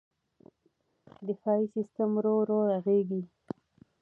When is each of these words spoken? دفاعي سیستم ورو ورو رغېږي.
دفاعي 1.27 1.65
سیستم 1.75 2.09
ورو 2.15 2.33
ورو 2.41 2.57
رغېږي. 2.71 3.21